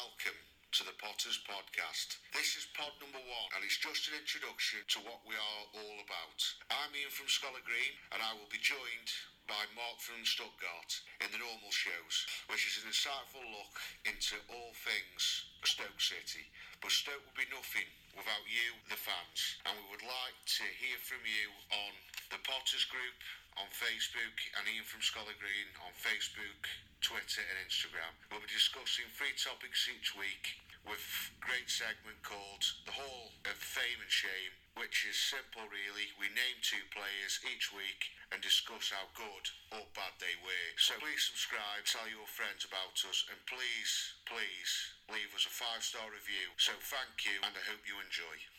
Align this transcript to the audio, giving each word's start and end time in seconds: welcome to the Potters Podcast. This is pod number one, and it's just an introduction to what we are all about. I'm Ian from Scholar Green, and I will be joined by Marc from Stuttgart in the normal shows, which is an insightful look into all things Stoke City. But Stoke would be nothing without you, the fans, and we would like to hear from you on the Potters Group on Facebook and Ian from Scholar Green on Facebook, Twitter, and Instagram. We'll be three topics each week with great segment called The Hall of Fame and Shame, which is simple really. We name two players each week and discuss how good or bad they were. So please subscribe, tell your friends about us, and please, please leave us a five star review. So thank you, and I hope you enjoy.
welcome 0.00 0.40
to 0.72 0.80
the 0.88 0.96
Potters 0.96 1.36
Podcast. 1.44 2.16
This 2.32 2.56
is 2.56 2.72
pod 2.72 2.88
number 3.04 3.20
one, 3.20 3.48
and 3.52 3.60
it's 3.60 3.76
just 3.76 4.08
an 4.08 4.16
introduction 4.16 4.80
to 4.96 4.98
what 5.04 5.20
we 5.28 5.36
are 5.36 5.64
all 5.76 5.98
about. 6.00 6.40
I'm 6.72 6.88
Ian 6.96 7.12
from 7.12 7.28
Scholar 7.28 7.60
Green, 7.68 7.92
and 8.08 8.24
I 8.24 8.32
will 8.32 8.48
be 8.48 8.64
joined 8.64 9.12
by 9.44 9.60
Marc 9.76 10.00
from 10.00 10.24
Stuttgart 10.24 11.04
in 11.20 11.28
the 11.28 11.44
normal 11.44 11.68
shows, 11.68 12.24
which 12.48 12.64
is 12.64 12.80
an 12.80 12.88
insightful 12.88 13.44
look 13.44 13.76
into 14.08 14.40
all 14.48 14.72
things 14.72 15.52
Stoke 15.68 16.00
City. 16.00 16.48
But 16.80 16.96
Stoke 16.96 17.20
would 17.20 17.36
be 17.36 17.52
nothing 17.52 17.84
without 18.16 18.48
you, 18.48 18.80
the 18.88 18.96
fans, 18.96 19.60
and 19.68 19.76
we 19.76 19.84
would 19.92 20.06
like 20.08 20.38
to 20.64 20.64
hear 20.80 20.96
from 21.04 21.20
you 21.28 21.52
on 21.76 21.92
the 22.32 22.40
Potters 22.48 22.88
Group 22.88 23.20
on 23.60 23.68
Facebook 23.68 24.36
and 24.56 24.64
Ian 24.64 24.88
from 24.88 25.04
Scholar 25.04 25.36
Green 25.36 25.68
on 25.84 25.92
Facebook, 25.92 26.64
Twitter, 27.04 27.44
and 27.44 27.60
Instagram. 27.68 28.12
We'll 28.30 28.40
be 28.40 28.48
three 29.16 29.32
topics 29.38 29.88
each 29.88 30.12
week 30.12 30.60
with 30.84 31.00
great 31.40 31.68
segment 31.68 32.20
called 32.20 32.64
The 32.84 32.96
Hall 32.96 33.32
of 33.44 33.56
Fame 33.56 34.00
and 34.00 34.12
Shame, 34.12 34.52
which 34.76 35.08
is 35.08 35.16
simple 35.16 35.64
really. 35.68 36.12
We 36.20 36.28
name 36.32 36.58
two 36.60 36.80
players 36.92 37.40
each 37.48 37.72
week 37.72 38.12
and 38.32 38.40
discuss 38.40 38.92
how 38.92 39.08
good 39.12 39.44
or 39.76 39.84
bad 39.92 40.16
they 40.20 40.36
were. 40.40 40.70
So 40.80 40.96
please 41.00 41.22
subscribe, 41.28 41.84
tell 41.84 42.08
your 42.08 42.28
friends 42.28 42.64
about 42.64 42.96
us, 43.04 43.28
and 43.28 43.40
please, 43.44 43.92
please 44.24 44.72
leave 45.12 45.32
us 45.36 45.44
a 45.44 45.52
five 45.52 45.84
star 45.84 46.08
review. 46.08 46.52
So 46.56 46.72
thank 46.80 47.28
you, 47.28 47.40
and 47.44 47.52
I 47.52 47.62
hope 47.68 47.84
you 47.84 48.00
enjoy. 48.00 48.40